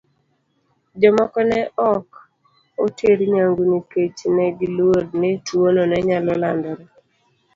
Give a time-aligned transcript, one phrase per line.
[1.01, 1.59] Jomoko ne
[1.91, 2.07] ok
[2.83, 6.85] oter nyangu nikech ne giluor ni tuwono ne nyalo landore.